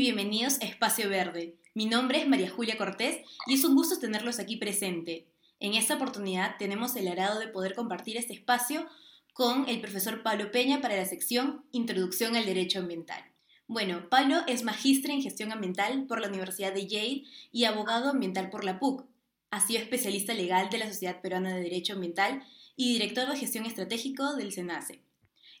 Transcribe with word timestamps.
bienvenidos 0.00 0.58
a 0.62 0.64
Espacio 0.64 1.10
Verde. 1.10 1.58
Mi 1.74 1.84
nombre 1.84 2.22
es 2.22 2.26
María 2.26 2.48
Julia 2.48 2.78
Cortés 2.78 3.18
y 3.46 3.52
es 3.52 3.64
un 3.64 3.74
gusto 3.74 3.98
tenerlos 3.98 4.38
aquí 4.38 4.56
presente. 4.56 5.26
En 5.58 5.74
esta 5.74 5.96
oportunidad 5.96 6.56
tenemos 6.58 6.96
el 6.96 7.06
agrado 7.06 7.38
de 7.38 7.48
poder 7.48 7.74
compartir 7.74 8.16
este 8.16 8.32
espacio 8.32 8.86
con 9.34 9.68
el 9.68 9.78
profesor 9.82 10.22
Pablo 10.22 10.50
Peña 10.50 10.80
para 10.80 10.96
la 10.96 11.04
sección 11.04 11.66
Introducción 11.70 12.34
al 12.34 12.46
Derecho 12.46 12.78
Ambiental. 12.78 13.22
Bueno, 13.66 14.08
Pablo 14.08 14.38
es 14.46 14.64
magíster 14.64 15.10
en 15.10 15.20
gestión 15.20 15.52
ambiental 15.52 16.06
por 16.06 16.22
la 16.22 16.28
Universidad 16.28 16.72
de 16.72 16.86
Yale 16.86 17.24
y 17.52 17.64
abogado 17.64 18.08
ambiental 18.08 18.48
por 18.48 18.64
la 18.64 18.78
PUC. 18.78 19.04
Ha 19.50 19.60
sido 19.60 19.82
especialista 19.82 20.32
legal 20.32 20.70
de 20.70 20.78
la 20.78 20.88
Sociedad 20.88 21.20
Peruana 21.20 21.54
de 21.54 21.60
Derecho 21.60 21.92
Ambiental 21.92 22.42
y 22.74 22.94
director 22.94 23.28
de 23.28 23.36
gestión 23.36 23.66
estratégico 23.66 24.34
del 24.36 24.52
SENACE. 24.52 25.02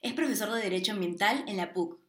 Es 0.00 0.14
profesor 0.14 0.50
de 0.50 0.62
Derecho 0.62 0.92
Ambiental 0.92 1.44
en 1.46 1.58
la 1.58 1.74
PUC. 1.74 2.00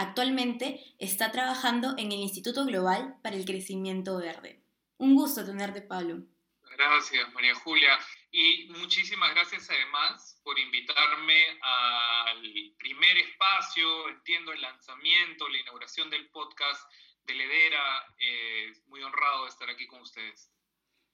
Actualmente 0.00 0.80
está 0.98 1.30
trabajando 1.30 1.94
en 1.98 2.10
el 2.10 2.20
Instituto 2.20 2.64
Global 2.64 3.16
para 3.22 3.36
el 3.36 3.44
Crecimiento 3.44 4.16
Verde. 4.16 4.64
Un 4.96 5.14
gusto 5.14 5.44
tenerte, 5.44 5.82
Pablo. 5.82 6.22
Gracias, 6.62 7.30
María 7.34 7.54
Julia. 7.56 7.98
Y 8.30 8.68
muchísimas 8.78 9.34
gracias 9.34 9.68
además 9.68 10.40
por 10.42 10.58
invitarme 10.58 11.44
al 11.60 12.40
primer 12.78 13.18
espacio, 13.18 14.08
entiendo 14.08 14.54
el 14.54 14.62
lanzamiento, 14.62 15.46
la 15.50 15.58
inauguración 15.58 16.08
del 16.08 16.30
podcast 16.30 16.90
de 17.26 17.34
Ledera. 17.34 18.06
Eh, 18.18 18.72
muy 18.86 19.02
honrado 19.02 19.42
de 19.42 19.50
estar 19.50 19.68
aquí 19.68 19.86
con 19.86 20.00
ustedes. 20.00 20.50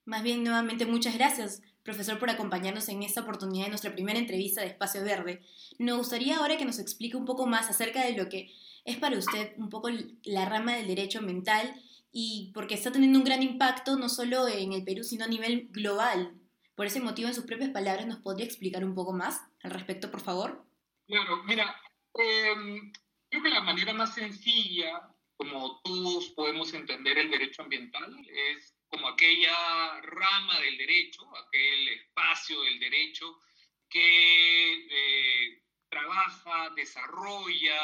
Más 0.04 0.22
bien, 0.22 0.44
nuevamente, 0.44 0.86
muchas 0.86 1.14
gracias, 1.14 1.60
profesor, 1.86 2.18
por 2.18 2.28
acompañarnos 2.28 2.88
en 2.88 3.02
esta 3.02 3.22
oportunidad 3.22 3.64
de 3.64 3.70
nuestra 3.70 3.94
primera 3.94 4.18
entrevista 4.18 4.60
de 4.60 4.66
Espacio 4.66 5.02
Verde. 5.04 5.40
Nos 5.78 5.96
gustaría 5.96 6.36
ahora 6.36 6.58
que 6.58 6.64
nos 6.64 6.78
explique 6.80 7.16
un 7.16 7.24
poco 7.24 7.46
más 7.46 7.70
acerca 7.70 8.04
de 8.04 8.12
lo 8.12 8.28
que 8.28 8.52
es 8.84 8.96
para 8.96 9.16
usted 9.16 9.54
un 9.56 9.70
poco 9.70 9.88
la 10.24 10.44
rama 10.44 10.74
del 10.74 10.88
derecho 10.88 11.20
ambiental 11.20 11.80
y 12.12 12.50
porque 12.54 12.74
está 12.74 12.90
teniendo 12.90 13.18
un 13.18 13.24
gran 13.24 13.42
impacto 13.42 13.96
no 13.96 14.08
solo 14.08 14.48
en 14.48 14.72
el 14.72 14.84
Perú, 14.84 15.04
sino 15.04 15.24
a 15.24 15.28
nivel 15.28 15.68
global. 15.70 16.34
Por 16.74 16.86
ese 16.86 17.00
motivo, 17.00 17.28
en 17.28 17.34
sus 17.34 17.44
propias 17.44 17.70
palabras, 17.70 18.06
¿nos 18.06 18.18
podría 18.18 18.46
explicar 18.46 18.84
un 18.84 18.94
poco 18.94 19.12
más 19.12 19.40
al 19.62 19.70
respecto, 19.70 20.10
por 20.10 20.20
favor? 20.20 20.66
Claro, 21.06 21.42
mira, 21.44 21.74
em, 22.14 22.92
creo 23.30 23.42
que 23.42 23.48
la 23.48 23.62
manera 23.62 23.94
más 23.94 24.14
sencilla, 24.14 25.08
como 25.36 25.80
todos 25.82 26.30
podemos 26.30 26.74
entender 26.74 27.16
el 27.16 27.30
derecho 27.30 27.62
ambiental, 27.62 28.14
es 28.28 28.76
como 28.88 29.08
aquella 29.08 30.00
rama 30.02 30.55
derecho, 30.86 31.24
aquel 31.36 31.88
espacio 31.88 32.60
del 32.62 32.78
derecho 32.78 33.40
que 33.88 34.86
eh, 34.90 35.62
trabaja, 35.88 36.70
desarrolla, 36.70 37.78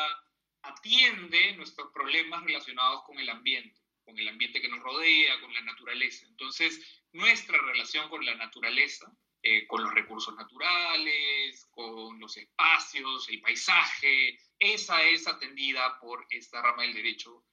atiende 0.63 1.57
nuestros 1.57 1.91
problemas 1.93 2.45
relacionados 2.45 3.03
con 3.05 3.19
el 3.19 3.29
ambiente, 3.29 3.81
con 4.05 4.19
el 4.19 4.29
ambiente 4.29 4.61
que 4.61 4.69
nos 4.69 4.81
rodea, 4.81 5.41
con 5.41 5.53
la 5.53 5.63
naturaleza. 5.63 6.27
Entonces, 6.27 7.03
nuestra 7.13 7.59
relación 7.59 8.09
con 8.09 8.25
la 8.25 8.35
naturaleza, 8.35 9.13
eh, 9.43 9.67
con 9.67 9.83
los 9.83 9.93
recursos 9.93 10.35
naturales, 10.37 11.69
con 11.71 12.19
los 12.21 12.37
espacios, 12.37 13.29
el 13.29 13.41
paisaje, 13.41 14.39
esa 14.59 15.03
es 15.03 15.27
atendida 15.27 15.99
por 15.99 16.27
esta 16.31 16.63
rama 16.63 16.83
del 16.83 16.95
derecho. 16.95 17.45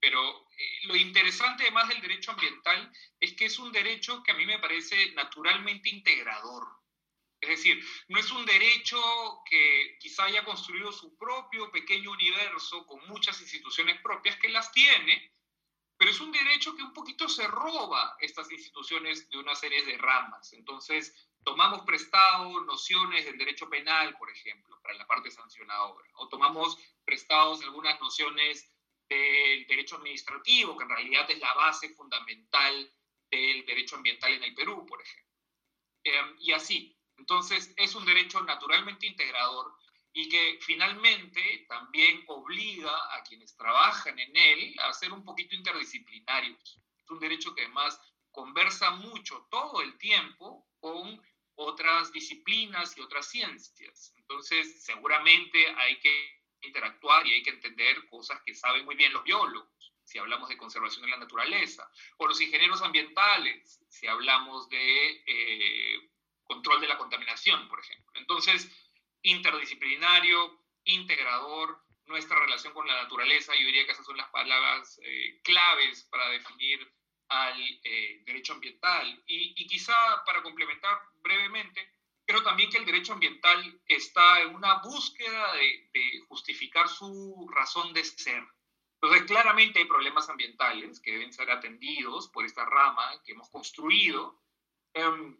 Pero 0.00 0.48
eh, 0.56 0.80
lo 0.84 0.96
interesante 0.96 1.64
además 1.64 1.88
del 1.88 2.00
derecho 2.00 2.32
ambiental 2.32 2.92
es 3.20 3.34
que 3.34 3.46
es 3.46 3.58
un 3.58 3.72
derecho 3.72 4.22
que 4.22 4.32
a 4.32 4.34
mí 4.34 4.46
me 4.46 4.58
parece 4.58 5.12
naturalmente 5.12 5.88
integrador. 5.88 6.66
Es 7.40 7.50
decir, 7.50 7.84
no 8.08 8.18
es 8.18 8.30
un 8.30 8.44
derecho 8.46 8.98
que 9.48 9.98
quizá 10.00 10.24
haya 10.24 10.44
construido 10.44 10.90
su 10.90 11.16
propio 11.16 11.70
pequeño 11.70 12.10
universo 12.10 12.86
con 12.86 13.06
muchas 13.08 13.40
instituciones 13.40 14.00
propias 14.00 14.36
que 14.36 14.48
las 14.48 14.72
tiene, 14.72 15.32
pero 15.98 16.10
es 16.10 16.20
un 16.20 16.32
derecho 16.32 16.74
que 16.74 16.82
un 16.82 16.92
poquito 16.92 17.28
se 17.28 17.46
roba 17.46 18.16
estas 18.20 18.50
instituciones 18.50 19.28
de 19.30 19.38
una 19.38 19.54
serie 19.54 19.84
de 19.84 19.96
ramas. 19.96 20.52
Entonces, 20.52 21.14
tomamos 21.44 21.82
prestado 21.82 22.60
nociones 22.62 23.24
del 23.24 23.38
derecho 23.38 23.68
penal, 23.68 24.16
por 24.18 24.30
ejemplo, 24.30 24.80
para 24.82 24.94
la 24.96 25.06
parte 25.06 25.30
sancionadora, 25.30 26.08
o 26.14 26.28
tomamos 26.28 26.76
prestados 27.04 27.62
algunas 27.62 28.00
nociones 28.00 28.68
del 29.08 29.66
derecho 29.66 29.96
administrativo, 29.96 30.76
que 30.76 30.84
en 30.84 30.90
realidad 30.90 31.30
es 31.30 31.38
la 31.38 31.54
base 31.54 31.90
fundamental 31.90 32.92
del 33.30 33.64
derecho 33.66 33.96
ambiental 33.96 34.32
en 34.32 34.42
el 34.42 34.54
Perú, 34.54 34.84
por 34.86 35.00
ejemplo. 35.00 35.26
Em, 36.04 36.36
y 36.40 36.52
así, 36.52 36.96
entonces, 37.18 37.72
es 37.76 37.94
un 37.94 38.04
derecho 38.04 38.42
naturalmente 38.42 39.06
integrador 39.06 39.74
y 40.12 40.28
que 40.28 40.58
finalmente 40.62 41.66
también 41.68 42.24
obliga 42.28 42.92
a 43.14 43.22
quienes 43.22 43.56
trabajan 43.56 44.18
en 44.18 44.34
él 44.36 44.74
a 44.80 44.92
ser 44.92 45.12
un 45.12 45.24
poquito 45.24 45.54
interdisciplinarios. 45.54 46.80
Es 46.98 47.10
un 47.10 47.18
derecho 47.18 47.54
que 47.54 47.62
además 47.62 48.00
conversa 48.30 48.90
mucho 48.92 49.46
todo 49.50 49.82
el 49.82 49.96
tiempo 49.98 50.68
con 50.78 51.20
otras 51.56 52.12
disciplinas 52.12 52.96
y 52.96 53.00
otras 53.00 53.28
ciencias. 53.28 54.12
Entonces, 54.16 54.84
seguramente 54.84 55.68
hay 55.78 55.98
que 56.00 56.45
interactuar 56.60 57.26
y 57.26 57.34
hay 57.34 57.42
que 57.42 57.50
entender 57.50 58.06
cosas 58.08 58.40
que 58.44 58.54
saben 58.54 58.84
muy 58.84 58.94
bien 58.94 59.12
los 59.12 59.24
biólogos, 59.24 59.92
si 60.04 60.18
hablamos 60.18 60.48
de 60.48 60.56
conservación 60.56 61.04
de 61.04 61.10
la 61.10 61.18
naturaleza, 61.18 61.90
o 62.18 62.26
los 62.26 62.40
ingenieros 62.40 62.82
ambientales, 62.82 63.80
si 63.88 64.06
hablamos 64.06 64.68
de 64.68 65.22
eh, 65.26 66.10
control 66.44 66.80
de 66.80 66.88
la 66.88 66.98
contaminación, 66.98 67.68
por 67.68 67.80
ejemplo. 67.80 68.12
Entonces, 68.14 68.70
interdisciplinario, 69.22 70.62
integrador, 70.84 71.84
nuestra 72.06 72.38
relación 72.38 72.72
con 72.72 72.86
la 72.86 73.02
naturaleza, 73.02 73.52
yo 73.54 73.66
diría 73.66 73.84
que 73.84 73.92
esas 73.92 74.06
son 74.06 74.16
las 74.16 74.28
palabras 74.30 75.00
eh, 75.02 75.40
claves 75.42 76.04
para 76.04 76.28
definir 76.28 76.88
al 77.28 77.60
eh, 77.82 78.22
derecho 78.24 78.54
ambiental. 78.54 79.22
Y, 79.26 79.66
quizá 79.66 79.94
para 80.24 80.42
complementar 80.42 81.00
brevemente, 81.16 81.95
creo 82.26 82.42
también 82.42 82.70
que 82.70 82.78
el 82.78 82.84
derecho 82.84 83.12
ambiental 83.12 83.80
está 83.86 84.40
en 84.40 84.54
una 84.54 84.78
búsqueda 84.78 85.52
de, 85.54 86.20
justificar 86.28 86.88
su 86.88 87.48
razón 87.54 87.92
de 87.92 88.04
ser. 88.04 88.44
Entonces, 89.00 89.26
claramente 89.26 89.78
hay 89.78 89.84
problemas 89.84 90.28
ambientales 90.28 91.00
que 91.00 91.12
deben 91.12 91.32
ser 91.32 91.50
atendidos 91.50 92.28
por 92.28 92.44
esta 92.44 92.64
rama 92.64 93.22
que 93.24 93.32
hemos 93.32 93.48
construido. 93.50 94.42
Em, 94.92 95.36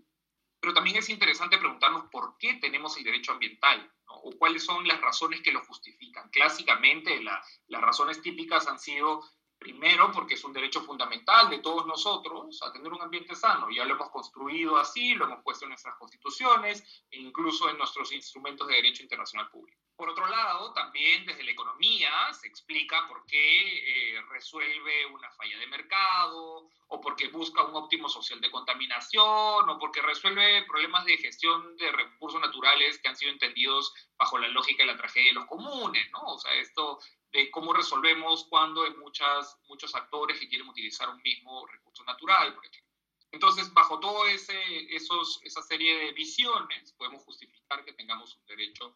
pero 0.61 0.75
también 0.75 0.97
es 0.97 1.09
interesante 1.09 1.59
preguntarnos 1.59 2.05
por 2.11 2.39
qué 2.39 2.55
tenemos 2.55 2.97
el 2.97 3.05
derecho 3.05 3.33
ambiental 3.33 3.93
o 4.07 4.33
cuáles 4.39 4.65
son 4.65 4.87
las 4.87 5.01
razones 5.01 5.41
que 5.43 5.53
lo 5.53 5.65
justifican. 5.65 6.31
Clásicamente, 6.31 7.21
las 7.23 7.83
razones 7.83 8.23
típicas 8.23 8.67
han 8.69 8.79
sido 8.79 9.23
Primero, 9.59 10.13
porque 10.13 10.35
es 10.35 10.45
un 10.45 10.53
derecho 10.53 10.83
fundamental 10.83 11.49
de 11.49 11.59
todos 11.59 11.87
nosotros 11.87 12.61
a 12.63 12.73
tener 12.73 12.93
un 12.93 13.03
ambiente 13.03 13.35
sano. 13.35 13.69
Ya 13.71 13.85
lo 13.85 13.95
hemos 13.95 14.11
construido 14.11 14.77
así, 14.77 15.15
lo 15.15 15.25
hemos 15.25 15.43
puesto 15.43 15.65
en 15.65 15.71
nuestras 15.71 15.97
constituciones 15.97 17.05
e 17.11 17.19
incluso 17.19 17.69
en 17.71 17.79
nuestros 17.79 18.13
instrumentos 18.13 18.69
de 18.69 18.75
derecho 18.75 19.03
internacional 19.03 19.49
público. 19.49 19.86
Por 19.97 20.11
otro 20.11 20.27
lado, 20.27 20.75
también 20.75 21.25
desde 21.25 21.43
la 21.43 21.53
economía 21.53 22.11
se 22.35 22.47
explica 22.47 23.09
por 23.09 23.25
qué 23.25 24.17
eh, 24.17 24.23
resuelve 24.29 25.07
una 25.07 25.31
falla 25.31 25.59
de 25.59 25.67
mercado, 25.69 26.69
o 26.89 27.01
porque 27.01 27.29
busca 27.29 27.65
un 27.65 27.75
óptimo 27.75 28.07
social 28.07 28.39
de 28.43 28.51
contaminación, 28.51 29.69
o 29.69 29.79
porque 29.79 30.03
resuelve 30.03 30.65
problemas 30.67 31.07
de 31.07 31.17
gestión 31.17 31.77
de 31.79 31.91
recursos 31.93 32.41
naturales 32.43 32.99
que 32.99 33.09
han 33.09 33.17
sido 33.17 33.33
entendidos 33.33 33.93
bajo 34.19 34.37
la 34.37 34.49
lógica 34.49 34.83
de 34.83 34.93
la 34.93 34.99
tragedia 34.99 35.31
de 35.31 35.35
los 35.41 35.47
comunes, 35.47 36.11
¿no? 36.13 36.23
O 36.25 36.39
sea, 36.39 36.53
esto 36.55 36.99
de 37.33 37.51
cómo 37.51 37.73
resolvemos 37.73 38.45
cuando 38.51 38.85
hay 38.85 38.95
muchas, 38.97 39.59
muchos 39.67 39.95
actores 39.95 40.39
que 40.39 40.49
quieren 40.49 40.69
utilizar 40.69 41.09
un 41.09 41.23
mismo 41.23 41.67
recurso 41.67 42.05
natural, 42.05 42.55
por 42.55 42.67
ejemplo. 42.67 42.87
Entonces, 43.33 43.73
bajo 43.73 43.99
toda 43.99 44.31
esa 44.31 45.63
serie 45.63 45.99
de 45.99 46.13
visiones, 46.13 46.93
podemos 46.93 47.23
justificar 47.25 47.85
que 47.85 47.93
tengamos 47.93 48.37
un 48.37 48.47
derecho 48.47 48.95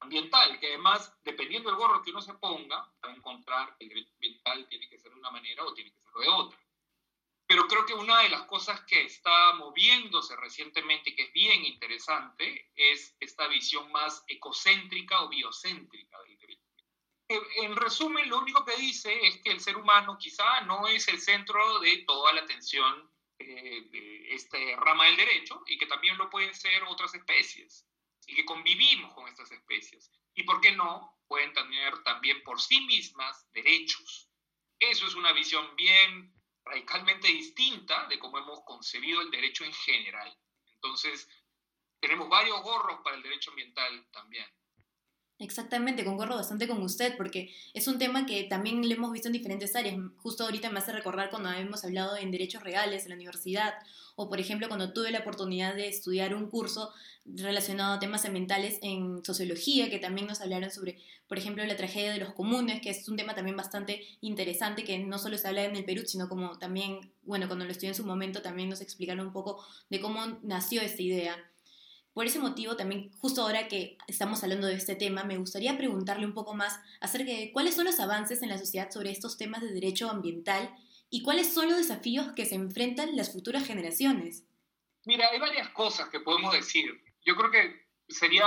ambiental, 0.00 0.58
que 0.58 0.68
además, 0.68 1.14
dependiendo 1.22 1.70
del 1.70 1.78
gorro 1.78 2.02
que 2.02 2.10
uno 2.10 2.20
se 2.20 2.34
ponga, 2.34 2.90
para 3.00 3.14
encontrar 3.14 3.76
que 3.76 3.84
el 3.84 3.90
derecho 3.90 4.12
ambiental 4.14 4.66
tiene 4.68 4.88
que 4.88 4.98
ser 4.98 5.12
de 5.12 5.18
una 5.18 5.30
manera 5.30 5.64
o 5.64 5.74
tiene 5.74 5.92
que 5.92 6.00
ser 6.00 6.12
de 6.20 6.28
otra. 6.28 6.58
Pero 7.46 7.66
creo 7.66 7.84
que 7.84 7.94
una 7.94 8.20
de 8.22 8.28
las 8.28 8.42
cosas 8.42 8.80
que 8.82 9.02
está 9.04 9.54
moviéndose 9.54 10.36
recientemente 10.36 11.10
y 11.10 11.16
que 11.16 11.24
es 11.24 11.32
bien 11.32 11.64
interesante 11.64 12.70
es 12.76 13.16
esta 13.18 13.48
visión 13.48 13.90
más 13.90 14.24
ecocéntrica 14.28 15.22
o 15.22 15.28
biocéntrica 15.28 16.20
del 16.22 16.38
derecho. 16.38 16.62
En 17.28 17.76
resumen, 17.76 18.28
lo 18.28 18.38
único 18.38 18.64
que 18.64 18.76
dice 18.76 19.26
es 19.26 19.38
que 19.38 19.50
el 19.50 19.60
ser 19.60 19.76
humano 19.76 20.16
quizá 20.18 20.62
no 20.62 20.86
es 20.88 21.08
el 21.08 21.20
centro 21.20 21.80
de 21.80 21.98
toda 22.06 22.32
la 22.32 22.42
atención 22.42 23.10
eh, 23.38 23.82
de 23.90 24.34
este 24.34 24.76
rama 24.76 25.06
del 25.06 25.16
derecho 25.16 25.62
y 25.66 25.76
que 25.76 25.86
también 25.86 26.16
lo 26.18 26.30
pueden 26.30 26.54
ser 26.54 26.84
otras 26.84 27.14
especies 27.14 27.89
y 28.30 28.34
que 28.36 28.44
convivimos 28.44 29.12
con 29.12 29.28
estas 29.28 29.50
especies. 29.50 30.10
Y 30.34 30.44
por 30.44 30.60
qué 30.60 30.70
no, 30.72 31.18
pueden 31.26 31.52
tener 31.52 32.02
también 32.04 32.42
por 32.44 32.60
sí 32.60 32.80
mismas 32.82 33.50
derechos. 33.52 34.28
Eso 34.78 35.06
es 35.06 35.14
una 35.14 35.32
visión 35.32 35.74
bien 35.74 36.32
radicalmente 36.64 37.26
distinta 37.26 38.06
de 38.06 38.18
cómo 38.18 38.38
hemos 38.38 38.60
concebido 38.64 39.20
el 39.20 39.30
derecho 39.30 39.64
en 39.64 39.72
general. 39.72 40.38
Entonces, 40.74 41.28
tenemos 41.98 42.28
varios 42.28 42.62
gorros 42.62 43.00
para 43.02 43.16
el 43.16 43.22
derecho 43.22 43.50
ambiental 43.50 44.08
también. 44.12 44.46
Exactamente, 45.40 46.04
concuerdo 46.04 46.36
bastante 46.36 46.68
con 46.68 46.82
usted 46.82 47.16
porque 47.16 47.50
es 47.72 47.88
un 47.88 47.98
tema 47.98 48.26
que 48.26 48.44
también 48.44 48.86
lo 48.86 48.94
hemos 48.94 49.10
visto 49.10 49.28
en 49.28 49.32
diferentes 49.32 49.74
áreas. 49.74 49.96
Justo 50.18 50.44
ahorita 50.44 50.68
me 50.68 50.80
hace 50.80 50.92
recordar 50.92 51.30
cuando 51.30 51.50
hemos 51.50 51.82
hablado 51.82 52.18
en 52.18 52.30
derechos 52.30 52.62
reales 52.62 53.04
en 53.04 53.08
la 53.08 53.14
universidad 53.14 53.72
o 54.16 54.28
por 54.28 54.38
ejemplo 54.38 54.68
cuando 54.68 54.92
tuve 54.92 55.10
la 55.10 55.20
oportunidad 55.20 55.74
de 55.74 55.88
estudiar 55.88 56.34
un 56.34 56.50
curso 56.50 56.92
relacionado 57.24 57.94
a 57.94 57.98
temas 57.98 58.26
ambientales 58.26 58.80
en 58.82 59.24
sociología 59.24 59.88
que 59.88 59.98
también 59.98 60.26
nos 60.26 60.42
hablaron 60.42 60.70
sobre, 60.70 60.98
por 61.26 61.38
ejemplo, 61.38 61.64
la 61.64 61.76
tragedia 61.76 62.12
de 62.12 62.18
los 62.18 62.34
comunes, 62.34 62.82
que 62.82 62.90
es 62.90 63.08
un 63.08 63.16
tema 63.16 63.34
también 63.34 63.56
bastante 63.56 64.06
interesante 64.20 64.84
que 64.84 64.98
no 64.98 65.18
solo 65.18 65.38
se 65.38 65.48
habla 65.48 65.64
en 65.64 65.74
el 65.74 65.86
Perú, 65.86 66.02
sino 66.06 66.28
como 66.28 66.58
también, 66.58 67.12
bueno, 67.22 67.46
cuando 67.46 67.64
lo 67.64 67.70
estudié 67.70 67.88
en 67.88 67.94
su 67.94 68.04
momento 68.04 68.42
también 68.42 68.68
nos 68.68 68.82
explicaron 68.82 69.26
un 69.28 69.32
poco 69.32 69.64
de 69.88 70.00
cómo 70.00 70.38
nació 70.42 70.82
esta 70.82 71.00
idea. 71.00 71.36
Por 72.12 72.26
ese 72.26 72.40
motivo, 72.40 72.76
también 72.76 73.12
justo 73.18 73.42
ahora 73.42 73.68
que 73.68 73.96
estamos 74.08 74.42
hablando 74.42 74.66
de 74.66 74.74
este 74.74 74.96
tema, 74.96 75.22
me 75.22 75.38
gustaría 75.38 75.76
preguntarle 75.78 76.26
un 76.26 76.34
poco 76.34 76.54
más 76.54 76.80
acerca 77.00 77.30
de 77.30 77.52
cuáles 77.52 77.76
son 77.76 77.84
los 77.84 78.00
avances 78.00 78.42
en 78.42 78.48
la 78.48 78.58
sociedad 78.58 78.90
sobre 78.90 79.10
estos 79.10 79.38
temas 79.38 79.62
de 79.62 79.72
derecho 79.72 80.10
ambiental 80.10 80.74
y 81.08 81.22
cuáles 81.22 81.54
son 81.54 81.68
los 81.68 81.78
desafíos 81.78 82.32
que 82.34 82.46
se 82.46 82.56
enfrentan 82.56 83.16
las 83.16 83.32
futuras 83.32 83.64
generaciones. 83.64 84.44
Mira, 85.04 85.28
hay 85.30 85.38
varias 85.38 85.68
cosas 85.70 86.08
que 86.08 86.20
podemos 86.20 86.52
decir. 86.52 87.02
Yo 87.24 87.36
creo 87.36 87.50
que 87.50 87.86
sería 88.08 88.46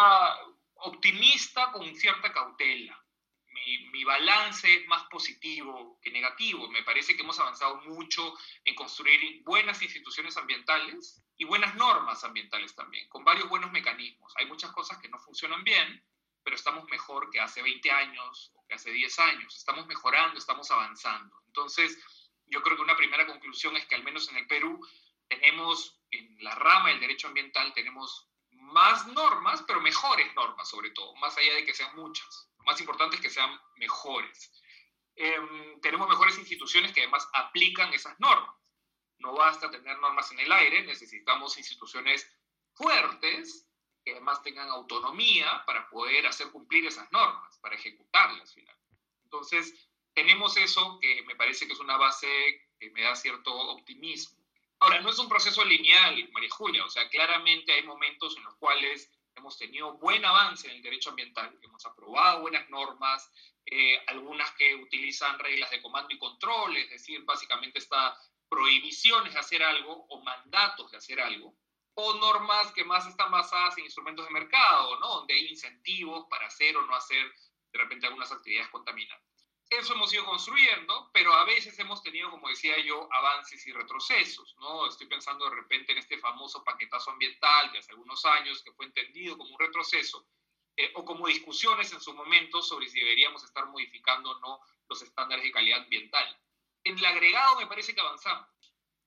optimista 0.76 1.72
con 1.72 1.96
cierta 1.96 2.34
cautela. 2.34 3.00
Mi, 3.48 3.90
mi, 3.92 4.04
balance 4.04 4.76
es 4.76 4.88
más 4.88 5.04
positivo 5.10 6.00
que 6.02 6.12
negativo. 6.12 6.68
Me 6.70 6.84
parece 6.84 7.16
que 7.16 7.24
hemos 7.24 7.40
avanzado 7.40 7.82
mucho 7.84 8.36
en 8.66 8.76
construir 8.76 9.42
buenas 9.46 9.82
instituciones 9.82 10.36
ambientales 10.36 11.23
y 11.38 11.46
buenas 11.46 11.76
normas 11.76 12.24
ambientales 12.24 12.76
también, 12.76 13.08
con 13.10 13.24
varios 13.24 13.50
buenos 13.50 13.72
mecanismos. 13.72 14.34
Hay 14.38 14.46
muchas 14.46 14.72
cosas 14.72 14.98
que 15.00 15.10
no 15.10 15.20
funcionan 15.20 15.64
bien, 15.64 16.04
pero 16.44 16.56
estamos 16.56 16.86
mejor 16.90 17.30
que 17.30 17.40
hace 17.40 17.62
20 17.62 17.92
años 17.92 18.52
o 18.56 18.66
que 18.68 18.76
hace 18.76 18.92
10 18.92 19.20
años. 19.20 19.56
Estamos 19.56 19.88
mejorando, 19.88 20.38
estamos 20.38 20.70
avanzando. 20.72 21.36
Entonces, 21.48 21.98
yo 22.48 22.62
creo 22.62 22.76
que 22.76 22.84
una 22.84 22.98
primera 22.98 23.26
conclusión 23.26 23.76
es 23.78 23.86
que 23.86 23.96
al 23.96 24.04
menos 24.04 24.30
en 24.30 24.38
el 24.38 24.48
Perú 24.48 24.80
tenemos, 25.28 26.00
en 26.12 26.38
la 26.44 26.54
rama 26.56 26.90
del 26.90 27.00
derecho 27.00 27.28
ambiental, 27.28 27.74
tenemos 27.74 28.30
más 28.52 29.08
normas, 29.08 29.64
pero 29.66 29.82
mejores 29.82 30.34
normas 30.36 30.70
sobre 30.70 30.92
todo, 30.92 31.16
más 31.16 31.38
allá 31.38 31.56
de 31.56 31.66
que 31.66 31.74
sean 31.74 31.96
muchas. 31.96 32.50
Lo 32.58 32.66
más 32.66 32.80
importante 32.80 33.16
es 33.16 33.22
que 33.22 33.30
sean 33.30 33.60
mejores. 33.76 34.52
Em, 35.16 35.80
tenemos 35.82 36.08
mejores 36.10 36.38
instituciones 36.38 36.92
que 36.92 37.02
además 37.02 37.28
aplican 37.34 37.94
esas 37.94 38.20
normas. 38.20 38.56
No 39.24 39.34
basta 39.34 39.72
tener 39.72 39.98
normas 40.00 40.32
en 40.34 40.40
el 40.42 40.52
aire, 40.52 40.84
necesitamos 40.84 41.58
instituciones 41.58 42.30
fuertes 42.74 43.66
que 44.04 44.12
además 44.12 44.44
tengan 44.44 44.70
autonomía 44.70 45.64
para 45.66 45.90
poder 45.90 46.28
hacer 46.28 46.52
cumplir 46.52 46.86
esas 46.86 47.10
normas, 47.12 47.58
para 47.60 47.76
ejecutarlas 47.76 48.54
finalmente. 48.54 48.98
Entonces, 49.24 49.74
tenemos 50.14 50.58
eso 50.58 51.00
que 51.00 51.24
me 51.24 51.36
parece 51.36 51.66
que 51.66 51.74
es 51.74 51.80
una 51.80 51.96
base 51.96 52.28
que 52.78 52.92
me 52.92 53.04
da 53.04 53.16
cierto 53.16 53.54
optimismo. 53.54 54.44
Ahora, 54.80 55.00
no 55.00 55.10
es 55.10 55.18
un 55.18 55.30
proceso 55.30 55.64
lineal, 55.64 56.30
María 56.34 56.50
Julia, 56.50 56.86
o 56.86 56.90
sea, 56.90 57.08
claramente 57.08 57.72
hay 57.72 57.84
momentos 57.84 58.36
en 58.36 58.44
los 58.44 58.56
cuales 58.56 59.10
hemos 59.36 59.58
tenido 59.58 59.94
buen 59.94 60.24
avance 60.26 60.68
en 60.68 60.76
el 60.76 60.82
derecho 60.82 61.12
ambiental, 61.12 61.58
hemos 61.62 61.86
aprobado 61.86 62.42
buenas 62.42 62.70
normas, 62.70 63.32
eh, 63.66 64.04
algunas 64.08 64.52
que 64.52 64.76
utilizan 64.76 65.40
reglas 65.40 65.72
de 65.72 65.82
comando 65.82 66.14
y 66.14 66.20
control, 66.20 66.76
es 66.76 66.90
decir, 66.90 67.24
básicamente 67.24 67.80
está 67.80 68.18
prohibiciones 68.54 69.34
de 69.34 69.40
hacer 69.40 69.64
algo 69.64 70.06
o 70.10 70.22
mandatos 70.22 70.92
de 70.92 70.98
hacer 70.98 71.20
algo, 71.20 71.58
o 71.96 72.14
normas 72.14 72.72
que 72.72 72.84
más 72.84 73.08
están 73.08 73.32
basadas 73.32 73.76
en 73.80 73.86
instrumentos 73.86 74.28
de 74.28 74.32
mercado, 74.32 75.00
¿no? 75.00 75.08
Donde 75.08 75.34
hay 75.34 75.48
incentivos 75.48 76.28
para 76.30 76.46
hacer 76.46 76.78
o 76.78 76.86
no 76.86 76.96
hacer 76.96 77.34
de 77.72 77.80
repente 77.80 78.06
algunas 78.06 78.32
actividades 78.32 78.70
contaminantes. 78.70 79.48
Eso 79.72 79.94
hemos 79.94 80.14
ido 80.14 80.24
construyendo, 80.26 81.10
pero 81.12 81.34
a 81.34 81.46
veces 81.46 81.80
hemos 81.80 82.04
tenido, 82.04 82.30
como 82.30 82.48
decía 82.48 82.78
yo, 82.78 83.10
avances 83.12 83.66
y 83.66 83.74
retrocesos, 83.74 84.56
¿no? 84.60 84.88
Estoy 84.88 85.08
pensando 85.08 85.50
de 85.50 85.56
repente 85.56 85.94
en 85.94 85.98
este 85.98 86.20
famoso 86.20 86.64
paquetazo 86.64 87.10
ambiental 87.10 87.72
de 87.72 87.80
hace 87.80 87.92
algunos 87.92 88.24
años 88.26 88.62
que 88.62 88.72
fue 88.74 88.86
entendido 88.86 89.36
como 89.36 89.50
un 89.50 89.60
retroceso, 89.60 90.28
eh, 90.78 90.92
o 90.94 91.04
como 91.04 91.26
discusiones 91.26 91.92
en 91.92 92.02
su 92.02 92.14
momento 92.14 92.62
sobre 92.62 92.88
si 92.88 93.00
deberíamos 93.00 93.44
estar 93.44 93.66
modificando 93.66 94.30
o 94.30 94.40
no 94.42 94.60
los 94.88 95.02
estándares 95.02 95.44
de 95.44 95.52
calidad 95.52 95.82
ambiental 95.82 96.40
en 96.84 96.98
el 96.98 97.06
agregado 97.06 97.58
me 97.60 97.68
parece 97.68 97.94
que 97.94 98.02
avanzamos 98.02 98.48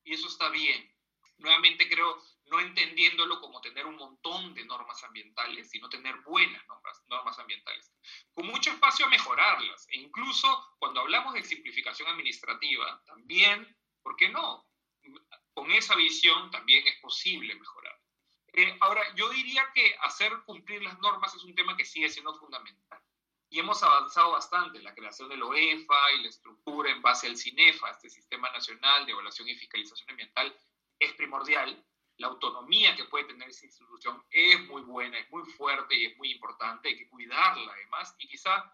y 0.04 0.14
eso 0.14 0.28
está 0.28 0.48
bien. 0.50 0.92
Nuevamente 1.38 1.88
creo, 1.88 2.22
no 2.46 2.60
entendiéndolo 2.60 3.40
como 3.40 3.60
tener 3.60 3.84
un 3.84 3.96
montón 3.96 4.54
de 4.54 4.64
normas 4.64 5.02
ambientales, 5.04 5.68
sino 5.68 5.88
tener 5.88 6.16
buenas 6.22 6.66
normas, 6.66 7.04
normas 7.08 7.38
ambientales, 7.38 7.92
con 8.32 8.46
mucho 8.46 8.70
espacio 8.70 9.04
a 9.04 9.10
mejorarlas. 9.10 9.86
E 9.90 9.98
incluso 9.98 10.74
cuando 10.78 11.00
hablamos 11.00 11.34
de 11.34 11.42
simplificación 11.42 12.08
administrativa, 12.08 13.02
también, 13.04 13.76
¿por 14.02 14.16
qué 14.16 14.30
no? 14.30 14.66
Con 15.52 15.70
esa 15.72 15.94
visión 15.94 16.50
también 16.50 16.86
es 16.86 16.98
posible 17.00 17.54
mejorar. 17.54 18.00
Eh, 18.54 18.76
ahora, 18.80 19.14
yo 19.14 19.28
diría 19.28 19.70
que 19.74 19.94
hacer 20.00 20.32
cumplir 20.46 20.82
las 20.82 20.98
normas 21.00 21.34
es 21.34 21.44
un 21.44 21.54
tema 21.54 21.76
que 21.76 21.84
sigue 21.84 22.08
siendo 22.08 22.34
fundamental 22.38 23.05
y 23.48 23.60
hemos 23.60 23.82
avanzado 23.82 24.32
bastante 24.32 24.78
en 24.78 24.84
la 24.84 24.94
creación 24.94 25.28
del 25.28 25.42
OEFA 25.42 26.12
y 26.12 26.22
la 26.22 26.28
estructura 26.28 26.90
en 26.90 27.00
base 27.00 27.26
al 27.26 27.36
CINEFA, 27.36 27.90
este 27.90 28.10
Sistema 28.10 28.50
Nacional 28.50 29.06
de 29.06 29.12
Evaluación 29.12 29.48
y 29.48 29.54
Fiscalización 29.54 30.10
Ambiental, 30.10 30.56
es 30.98 31.12
primordial. 31.14 31.84
La 32.18 32.28
autonomía 32.28 32.96
que 32.96 33.04
puede 33.04 33.24
tener 33.24 33.48
esa 33.48 33.66
institución 33.66 34.24
es 34.30 34.60
muy 34.68 34.82
buena, 34.82 35.18
es 35.18 35.30
muy 35.30 35.44
fuerte 35.52 35.94
y 35.94 36.06
es 36.06 36.16
muy 36.16 36.32
importante, 36.32 36.88
hay 36.88 36.96
que 36.96 37.08
cuidarla 37.08 37.72
además, 37.72 38.14
y 38.18 38.26
quizá 38.26 38.72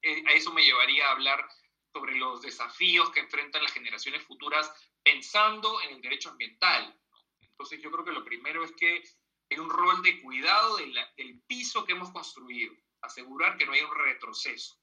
eh, 0.00 0.22
a 0.26 0.32
eso 0.32 0.52
me 0.52 0.64
llevaría 0.64 1.08
a 1.08 1.12
hablar 1.12 1.46
sobre 1.92 2.14
los 2.16 2.40
desafíos 2.40 3.10
que 3.10 3.20
enfrentan 3.20 3.62
las 3.62 3.72
generaciones 3.72 4.22
futuras 4.22 4.72
pensando 5.02 5.80
en 5.82 5.96
el 5.96 6.00
derecho 6.00 6.30
ambiental. 6.30 6.98
Entonces 7.40 7.80
yo 7.80 7.90
creo 7.90 8.04
que 8.04 8.12
lo 8.12 8.24
primero 8.24 8.64
es 8.64 8.72
que 8.72 9.04
hay 9.50 9.58
un 9.58 9.70
rol 9.70 10.02
de 10.02 10.20
cuidado 10.22 10.76
del 10.76 11.42
piso 11.46 11.84
que 11.84 11.92
hemos 11.92 12.10
construido 12.10 12.74
asegurar 13.04 13.56
que 13.56 13.66
no 13.66 13.72
haya 13.72 13.86
un 13.86 13.94
retroceso. 13.94 14.78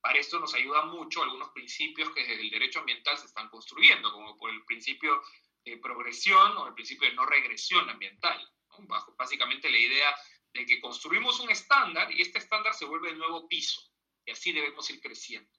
Para 0.00 0.18
esto 0.18 0.38
nos 0.38 0.52
ayuda 0.54 0.84
mucho 0.84 1.22
algunos 1.22 1.50
principios 1.50 2.10
que 2.10 2.20
desde 2.20 2.42
el 2.42 2.50
derecho 2.50 2.80
ambiental 2.80 3.16
se 3.16 3.26
están 3.26 3.48
construyendo, 3.48 4.12
como 4.12 4.36
por 4.36 4.50
el 4.50 4.64
principio 4.64 5.22
de 5.64 5.78
progresión 5.78 6.56
o 6.58 6.68
el 6.68 6.74
principio 6.74 7.08
de 7.08 7.14
no 7.14 7.24
regresión 7.24 7.88
ambiental. 7.88 8.38
Bajo 8.80 9.14
básicamente 9.16 9.70
la 9.70 9.78
idea 9.78 10.14
de 10.52 10.66
que 10.66 10.80
construimos 10.80 11.40
un 11.40 11.50
estándar 11.50 12.12
y 12.12 12.20
este 12.20 12.38
estándar 12.38 12.74
se 12.74 12.84
vuelve 12.84 13.10
el 13.10 13.18
nuevo 13.18 13.48
piso 13.48 13.80
y 14.26 14.32
así 14.32 14.52
debemos 14.52 14.88
ir 14.90 15.00
creciendo. 15.00 15.50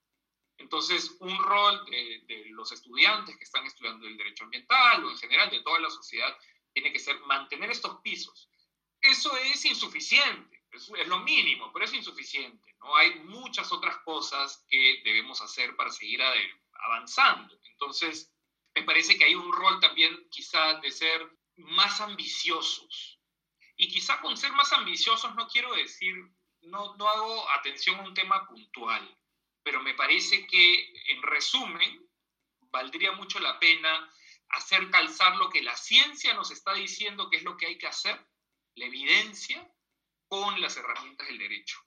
Entonces, 0.57 1.17
un 1.19 1.37
rol 1.37 1.85
de, 1.85 2.23
de, 2.27 2.45
los 2.51 2.71
estudiantes 2.71 3.35
que 3.37 3.43
están 3.43 3.65
estudiando 3.65 4.07
el 4.07 4.15
derecho 4.15 4.45
ambiental 4.45 5.03
o 5.03 5.09
en 5.09 5.17
general 5.17 5.49
de 5.49 5.61
toda 5.61 5.79
la 5.79 5.89
sociedad 5.89 6.37
tiene 6.71 6.93
que 6.93 6.99
ser 6.99 7.19
mantener 7.21 7.71
estos 7.71 7.99
pisos. 8.01 8.49
Eso 9.01 9.35
es 9.37 9.65
insuficiente 9.65 10.54
es, 10.77 11.07
lo 11.07 11.19
mínimo, 11.19 11.71
pero 11.71 11.85
es 11.85 11.93
insuficiente. 11.93 12.75
¿no? 12.79 12.95
Hay 12.95 13.15
muchas 13.21 13.71
otras 13.71 13.97
cosas 13.99 14.65
que 14.69 15.01
debemos 15.03 15.41
hacer 15.41 15.75
para 15.75 15.89
seguir 15.89 16.21
avanzando. 16.85 17.57
Entonces, 17.71 18.33
me 18.73 18.83
parece 18.83 19.17
que 19.17 19.25
hay 19.25 19.35
un 19.35 19.51
rol 19.51 19.79
también 19.79 20.27
quizá 20.29 20.75
de 20.75 20.91
ser 20.91 21.29
más 21.57 22.01
ambiciosos. 22.01 23.19
Y 23.77 23.87
quizá 23.87 24.19
con 24.21 24.37
ser 24.37 24.51
más 24.53 24.71
ambiciosos 24.73 25.35
no 25.35 25.47
quiero 25.47 25.73
decir, 25.73 26.15
no, 26.61 26.95
no 26.95 27.07
hago 27.07 27.49
atención 27.51 27.99
a 27.99 28.03
un 28.03 28.13
tema 28.13 28.47
puntual, 28.47 29.17
pero 29.63 29.81
me 29.81 29.93
parece 29.93 30.45
que 30.47 30.93
en 31.11 31.21
resumen, 31.21 32.09
valdría 32.71 33.13
mucho 33.13 33.39
la 33.39 33.59
pena 33.59 34.11
hacer 34.49 34.89
calzar 34.89 35.35
lo 35.37 35.49
que 35.49 35.63
la 35.63 35.75
ciencia 35.75 36.33
nos 36.33 36.51
está 36.51 36.73
diciendo 36.73 37.29
que 37.29 37.37
es 37.37 37.43
lo 37.43 37.57
que 37.57 37.67
hay 37.67 37.77
que 37.77 37.87
hacer, 37.87 38.25
la 38.75 38.85
evidencia, 38.85 39.69
con 40.35 40.59
las 40.59 40.75
herramientas 40.75 41.27
del 41.27 41.37
derecho. 41.37 41.77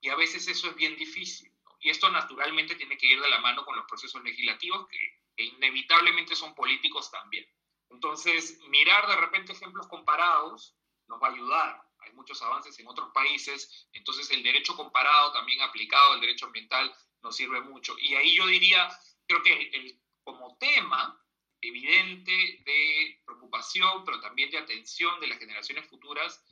Y 0.00 0.08
a 0.08 0.14
veces 0.14 0.46
eso 0.46 0.68
es 0.68 0.76
bien 0.76 0.94
difícil. 0.96 1.52
Y 1.80 1.90
esto 1.90 2.08
naturalmente 2.10 2.76
tiene 2.76 2.96
que 2.96 3.06
ir 3.06 3.20
de 3.20 3.28
la 3.28 3.40
mano 3.40 3.64
con 3.64 3.74
los 3.74 3.86
procesos 3.86 4.22
legislativos 4.22 4.86
que, 4.88 5.18
inevitablemente 5.42 6.36
son 6.36 6.54
políticos 6.54 7.10
también. 7.10 7.46
Entonces, 7.90 8.60
mirar 8.68 9.06
de 9.06 9.16
repente 9.16 9.52
ejemplos 9.52 9.86
comparados 9.86 10.76
nos 11.06 11.20
va 11.22 11.28
a 11.28 11.32
ayudar. 11.32 11.82
Hay 12.00 12.12
muchos 12.12 12.40
avances 12.42 12.78
en 12.78 12.88
otros 12.88 13.10
países, 13.12 13.88
entonces 13.92 14.30
el 14.30 14.42
derecho 14.42 14.76
comparado 14.76 15.32
también 15.32 15.60
aplicado 15.60 16.12
al 16.12 16.20
derecho 16.20 16.46
ambiental 16.46 16.92
nos 17.22 17.36
sirve 17.36 17.60
mucho. 17.60 17.96
Y 17.98 18.14
ahí 18.14 18.36
yo 18.36 18.46
diría, 18.46 18.88
creo 19.26 19.42
que 19.42 19.70
el, 19.72 20.00
como 20.24 20.56
tema 20.58 21.20
evidente 21.60 22.32
de 22.64 23.22
preocupación, 23.24 24.04
pero 24.04 24.20
también 24.20 24.50
de 24.50 24.58
atención 24.58 25.18
de 25.20 25.28
las 25.28 25.38
generaciones 25.38 25.86
futuras, 25.88 26.44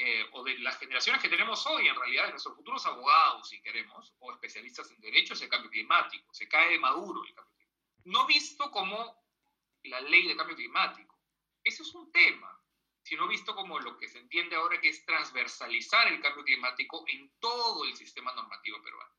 eh, 0.00 0.28
o 0.30 0.44
de 0.44 0.56
las 0.58 0.78
generaciones 0.78 1.20
que 1.20 1.28
tenemos 1.28 1.66
hoy, 1.66 1.88
en 1.88 1.96
realidad, 1.96 2.26
de 2.26 2.30
nuestros 2.30 2.54
futuros 2.54 2.86
abogados, 2.86 3.48
si 3.48 3.60
queremos, 3.60 4.14
o 4.20 4.32
especialistas 4.32 4.88
en 4.92 5.00
derechos, 5.00 5.42
el 5.42 5.48
cambio 5.48 5.70
climático. 5.70 6.32
Se 6.32 6.48
cae 6.48 6.70
de 6.70 6.78
maduro 6.78 7.24
el 7.24 7.34
cambio 7.34 7.52
climático. 7.56 8.04
No 8.04 8.24
visto 8.24 8.70
como 8.70 9.20
la 9.82 10.00
ley 10.02 10.28
de 10.28 10.36
cambio 10.36 10.54
climático. 10.54 11.18
Ese 11.64 11.82
es 11.82 11.92
un 11.94 12.12
tema. 12.12 12.54
sino 13.02 13.26
visto 13.26 13.54
como 13.54 13.80
lo 13.80 13.96
que 13.96 14.06
se 14.06 14.18
entiende 14.18 14.54
ahora 14.54 14.80
que 14.80 14.90
es 14.90 15.04
transversalizar 15.06 16.06
el 16.08 16.20
cambio 16.20 16.44
climático 16.44 17.04
en 17.08 17.32
todo 17.40 17.84
el 17.86 17.96
sistema 17.96 18.34
normativo 18.34 18.82
peruano. 18.82 19.14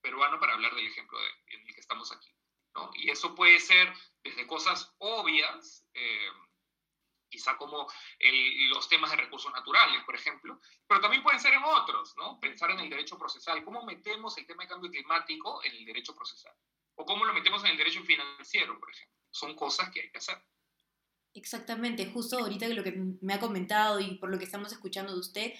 Peruano 0.00 0.40
para 0.40 0.54
hablar 0.54 0.74
del 0.74 0.86
ejemplo 0.86 1.18
en 1.48 1.68
el 1.68 1.74
que 1.74 1.80
estamos 1.80 2.10
aquí. 2.10 2.34
¿no? 2.74 2.90
Y 2.94 3.10
eso 3.10 3.34
puede 3.34 3.60
ser 3.60 3.92
desde 4.24 4.46
cosas 4.46 4.94
obvias, 4.98 5.86
eh, 5.92 6.30
quizá 7.30 7.56
como 7.56 7.86
los 8.18 8.88
temas 8.88 9.10
de 9.10 9.16
recursos 9.16 9.52
naturales, 9.52 10.02
por 10.04 10.14
ejemplo, 10.14 10.60
pero 10.86 11.00
también 11.00 11.22
pueden 11.22 11.40
ser 11.40 11.54
en 11.54 11.64
otros, 11.64 12.14
¿no? 12.16 12.38
Pensar 12.40 12.70
en 12.72 12.80
el 12.80 12.90
derecho 12.90 13.16
procesal, 13.16 13.64
cómo 13.64 13.84
metemos 13.84 14.36
el 14.36 14.46
tema 14.46 14.64
de 14.64 14.68
cambio 14.68 14.90
climático 14.90 15.62
en 15.64 15.76
el 15.76 15.84
derecho 15.84 16.14
procesal, 16.14 16.52
o 16.96 17.06
cómo 17.06 17.24
lo 17.24 17.32
metemos 17.32 17.64
en 17.64 17.70
el 17.70 17.76
derecho 17.78 18.02
financiero, 18.02 18.78
por 18.78 18.90
ejemplo. 18.90 19.16
Son 19.30 19.54
cosas 19.54 19.90
que 19.90 20.02
hay 20.02 20.10
que 20.10 20.18
hacer. 20.18 20.42
Exactamente, 21.32 22.06
justo 22.06 22.38
ahorita 22.38 22.66
lo 22.68 22.82
que 22.82 23.00
me 23.20 23.34
ha 23.34 23.38
comentado 23.38 24.00
y 24.00 24.16
por 24.16 24.30
lo 24.30 24.38
que 24.38 24.44
estamos 24.44 24.72
escuchando 24.72 25.12
de 25.12 25.20
usted, 25.20 25.52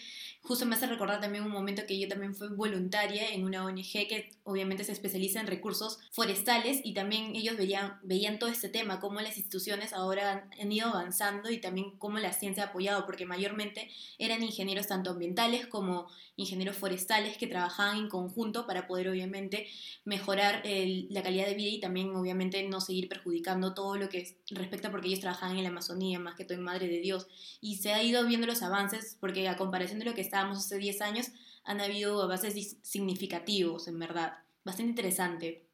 justo 0.43 0.67
me 0.67 0.75
hace 0.75 0.87
recordar 0.87 1.21
también 1.21 1.45
un 1.45 1.53
momento 1.53 1.83
que 1.87 1.97
yo 1.97 2.09
también 2.09 2.35
fui 2.35 2.49
voluntaria 2.49 3.31
en 3.33 3.45
una 3.45 3.65
ONG 3.65 4.09
que 4.09 4.31
obviamente 4.43 4.83
se 4.83 4.91
especializa 4.91 5.39
en 5.39 5.47
recursos 5.47 6.01
forestales 6.11 6.81
y 6.83 6.93
también 6.93 7.37
ellos 7.37 7.57
veían, 7.57 8.01
veían 8.03 8.41
todo 8.41 8.51
este 8.51 8.69
tema, 8.69 8.99
cómo 8.99 9.21
las 9.21 9.37
instituciones 9.37 9.93
ahora 9.93 10.49
han, 10.59 10.73
ido 10.73 10.89
avanzando 10.89 11.51
y 11.51 11.61
también 11.61 11.97
cómo 11.99 12.19
la 12.19 12.33
ciencia 12.33 12.65
ha 12.65 12.67
apoyado, 12.69 13.07
porque 13.07 13.27
mayormente 13.27 13.91
eran 14.19 14.43
ingenieros 14.43 14.89
tanto 14.89 15.11
ambientales 15.11 15.69
como 15.69 16.09
ingenieros 16.37 16.77
forestales 16.77 17.37
que 17.37 17.47
trabajaban 17.47 17.99
en 17.99 18.09
conjunto 18.09 18.67
para 18.67 18.87
poder 18.87 19.09
obviamente 19.09 19.69
mejorar 20.05 20.63
la 20.65 21.23
calidad 21.23 21.47
de 21.47 21.55
vida 21.55 21.69
y 21.69 21.81
también 21.81 22.15
obviamente 22.17 22.63
no 22.69 22.81
seguir 22.81 23.09
perjudicando 23.09 23.75
todo 23.75 23.97
lo 23.97 24.09
que 24.09 24.37
respecta 24.51 24.91
porque 24.91 25.09
ellos 25.09 25.21
trabajaban 25.21 25.59
en 25.59 25.60
la 25.63 25.71
Amazonía, 25.71 26.19
más 26.19 26.35
que 26.35 26.45
todo 26.45 26.59
en 26.59 26.65
Madre 26.65 26.89
de 26.89 27.01
Dios. 27.01 27.27
Y 27.61 27.77
se 27.77 27.93
ha 27.93 28.03
ido 28.03 28.27
viendo 28.27 28.47
los 28.47 28.63
avances 28.63 29.17
porque 29.21 29.49
a 29.49 29.57
comparación 29.57 29.99
de 29.99 30.05
lo 30.05 30.15
que 30.15 30.21
estábamos 30.21 30.59
hace 30.59 30.79
10 30.79 31.01
años, 31.03 31.29
han 31.65 31.81
habido 31.81 32.23
avances 32.23 32.79
significativos, 32.83 33.89
en 33.89 33.99
verdad. 33.99 34.39
Bastante 34.65 34.91
interesante. 34.91 35.67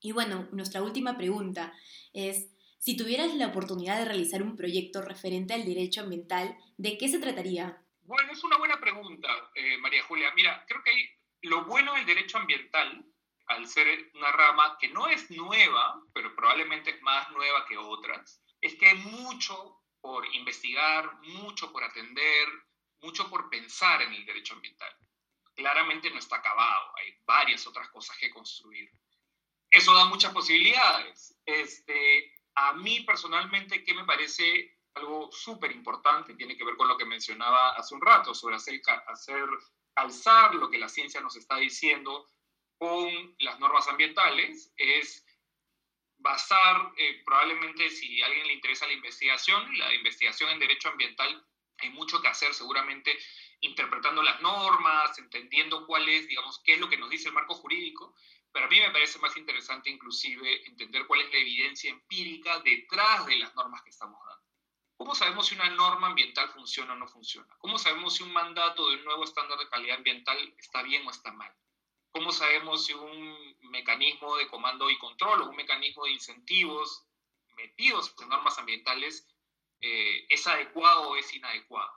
Y 0.00 0.12
bueno, 0.12 0.48
nuestra 0.52 0.82
última 0.82 1.16
pregunta 1.16 1.72
es, 2.12 2.48
si 2.78 2.96
tuvieras 2.96 3.34
la 3.34 3.46
oportunidad 3.46 3.98
de 3.98 4.04
realizar 4.04 4.42
un 4.42 4.56
proyecto 4.56 5.02
referente 5.02 5.54
al 5.54 5.64
derecho 5.64 6.00
ambiental, 6.00 6.56
¿de 6.76 6.98
qué 6.98 7.08
se 7.08 7.20
trataría? 7.20 7.80
Bueno, 8.02 8.32
es 8.32 8.42
una 8.42 8.58
buena 8.58 8.80
pregunta, 8.80 9.28
eh, 9.54 9.78
María 9.78 10.02
Julia. 10.02 10.32
Mira, 10.34 10.64
creo 10.66 10.82
que 10.82 10.90
lo 11.42 11.64
bueno 11.64 11.94
del 11.94 12.06
derecho 12.06 12.38
ambiental, 12.38 13.04
al 13.46 13.66
ser 13.68 14.10
una 14.14 14.32
rama 14.32 14.76
que 14.80 14.88
no 14.88 15.06
es 15.06 15.30
nueva, 15.30 16.02
pero 16.12 16.34
probablemente 16.34 16.90
es 16.90 17.02
más 17.02 17.30
nueva 17.30 17.64
que 17.68 17.76
otras, 17.76 18.42
es 18.62 18.76
que 18.76 18.88
hay 18.88 18.96
mucho 18.96 19.82
por 20.00 20.24
investigar, 20.34 21.12
mucho 21.22 21.70
por 21.70 21.84
atender, 21.84 22.48
mucho 23.02 23.28
por 23.28 23.50
pensar 23.50 24.00
en 24.02 24.14
el 24.14 24.24
derecho 24.24 24.54
ambiental. 24.54 24.96
Claramente 25.54 26.10
no 26.10 26.18
está 26.18 26.36
acabado, 26.36 26.96
hay 26.96 27.14
varias 27.24 27.66
otras 27.66 27.88
cosas 27.90 28.16
que 28.16 28.30
construir. 28.30 28.90
Eso 29.68 29.92
da 29.92 30.06
muchas 30.06 30.32
posibilidades. 30.32 31.36
Este, 31.44 32.32
a 32.54 32.72
mí 32.72 33.00
personalmente, 33.00 33.84
¿qué 33.84 33.92
me 33.92 34.04
parece 34.04 34.78
algo 34.94 35.30
súper 35.32 35.72
importante, 35.72 36.34
tiene 36.34 36.56
que 36.56 36.64
ver 36.64 36.76
con 36.76 36.88
lo 36.88 36.96
que 36.96 37.04
mencionaba 37.04 37.70
hace 37.72 37.94
un 37.94 38.00
rato, 38.00 38.34
sobre 38.34 38.56
hacer, 38.56 38.80
hacer 39.06 39.46
calzar 39.94 40.54
lo 40.54 40.70
que 40.70 40.78
la 40.78 40.88
ciencia 40.88 41.20
nos 41.20 41.36
está 41.36 41.56
diciendo 41.56 42.26
con 42.78 43.34
las 43.38 43.58
normas 43.58 43.88
ambientales, 43.88 44.72
es 44.76 45.24
basar, 46.22 46.92
eh, 46.96 47.22
probablemente 47.24 47.90
si 47.90 48.22
a 48.22 48.26
alguien 48.26 48.46
le 48.46 48.54
interesa 48.54 48.86
la 48.86 48.92
investigación, 48.92 49.78
la 49.78 49.94
investigación 49.94 50.50
en 50.50 50.58
derecho 50.58 50.88
ambiental, 50.88 51.44
hay 51.78 51.90
mucho 51.90 52.22
que 52.22 52.28
hacer 52.28 52.54
seguramente 52.54 53.18
interpretando 53.60 54.22
las 54.22 54.40
normas, 54.40 55.18
entendiendo 55.18 55.86
cuál 55.86 56.08
es, 56.08 56.28
digamos, 56.28 56.60
qué 56.64 56.74
es 56.74 56.80
lo 56.80 56.88
que 56.88 56.96
nos 56.96 57.10
dice 57.10 57.28
el 57.28 57.34
marco 57.34 57.54
jurídico, 57.54 58.14
pero 58.52 58.66
a 58.66 58.68
mí 58.68 58.78
me 58.80 58.90
parece 58.90 59.18
más 59.18 59.36
interesante 59.36 59.90
inclusive 59.90 60.66
entender 60.66 61.06
cuál 61.06 61.22
es 61.22 61.32
la 61.32 61.38
evidencia 61.38 61.90
empírica 61.90 62.60
detrás 62.60 63.26
de 63.26 63.36
las 63.36 63.54
normas 63.54 63.82
que 63.82 63.90
estamos 63.90 64.20
dando. 64.26 64.42
¿Cómo 64.96 65.14
sabemos 65.14 65.46
si 65.48 65.54
una 65.54 65.70
norma 65.70 66.08
ambiental 66.08 66.48
funciona 66.50 66.92
o 66.92 66.96
no 66.96 67.08
funciona? 67.08 67.52
¿Cómo 67.58 67.78
sabemos 67.78 68.14
si 68.14 68.22
un 68.22 68.32
mandato 68.32 68.88
de 68.88 68.96
un 68.96 69.04
nuevo 69.04 69.24
estándar 69.24 69.58
de 69.58 69.68
calidad 69.68 69.96
ambiental 69.96 70.36
está 70.58 70.82
bien 70.82 71.04
o 71.06 71.10
está 71.10 71.32
mal? 71.32 71.52
¿Cómo 72.12 72.30
sabemos 72.30 72.84
si 72.84 72.92
un 72.92 73.31
mecanismo 73.72 74.36
de 74.36 74.46
comando 74.46 74.88
y 74.88 74.98
control 74.98 75.42
o 75.42 75.50
un 75.50 75.56
mecanismo 75.56 76.04
de 76.04 76.12
incentivos 76.12 77.04
metidos 77.56 78.14
en 78.22 78.28
normas 78.28 78.58
ambientales 78.58 79.26
eh, 79.80 80.26
es 80.28 80.46
adecuado 80.46 81.10
o 81.10 81.16
es 81.16 81.34
inadecuado? 81.34 81.90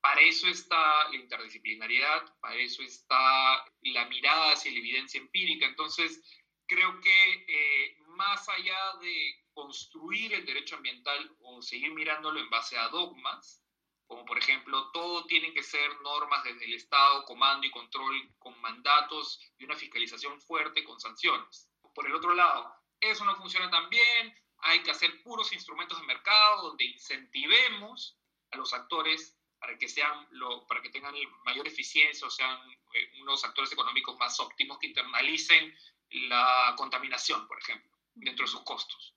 Para 0.00 0.20
eso 0.20 0.46
está 0.46 1.08
la 1.08 1.16
interdisciplinariedad, 1.16 2.38
para 2.38 2.54
eso 2.54 2.82
está 2.82 3.64
la 3.80 4.04
mirada 4.04 4.52
hacia 4.52 4.70
la 4.70 4.78
evidencia 4.78 5.20
empírica. 5.20 5.66
Entonces, 5.66 6.22
creo 6.66 7.00
que 7.00 7.44
eh, 7.48 7.96
más 8.10 8.48
allá 8.48 8.78
de 9.00 9.44
construir 9.52 10.32
el 10.34 10.46
derecho 10.46 10.76
ambiental 10.76 11.36
o 11.40 11.60
seguir 11.60 11.90
mirándolo 11.92 12.38
en 12.38 12.50
base 12.50 12.78
a 12.78 12.88
dogmas, 12.88 13.65
como 14.06 14.24
por 14.24 14.38
ejemplo, 14.38 14.90
todo 14.92 15.26
tiene 15.26 15.52
que 15.52 15.62
ser 15.62 16.00
normas 16.00 16.44
desde 16.44 16.64
el 16.64 16.74
Estado, 16.74 17.24
comando 17.24 17.66
y 17.66 17.70
control 17.70 18.34
con 18.38 18.58
mandatos 18.60 19.40
y 19.58 19.64
una 19.64 19.76
fiscalización 19.76 20.40
fuerte 20.40 20.84
con 20.84 21.00
sanciones. 21.00 21.68
Por 21.94 22.06
el 22.06 22.14
otro 22.14 22.34
lado, 22.34 22.72
eso 23.00 23.24
no 23.24 23.36
funciona 23.36 23.70
tan 23.70 23.88
bien, 23.88 24.34
hay 24.58 24.82
que 24.82 24.90
hacer 24.90 25.22
puros 25.22 25.52
instrumentos 25.52 26.00
de 26.00 26.06
mercado 26.06 26.68
donde 26.68 26.84
incentivemos 26.84 28.16
a 28.50 28.56
los 28.56 28.72
actores 28.72 29.36
para 29.58 29.76
que, 29.78 29.88
sean 29.88 30.26
lo, 30.30 30.66
para 30.66 30.82
que 30.82 30.90
tengan 30.90 31.14
mayor 31.44 31.66
eficiencia 31.66 32.26
o 32.26 32.30
sean 32.30 32.58
eh, 32.70 33.10
unos 33.20 33.44
actores 33.44 33.72
económicos 33.72 34.16
más 34.18 34.38
óptimos 34.40 34.78
que 34.78 34.88
internalicen 34.88 35.76
la 36.10 36.74
contaminación, 36.76 37.46
por 37.48 37.58
ejemplo, 37.58 37.90
dentro 38.14 38.44
de 38.44 38.50
sus 38.50 38.62
costos. 38.62 39.14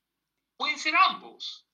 Pueden 0.57 0.79
ser 0.79 0.95
ambos, 0.95 1.65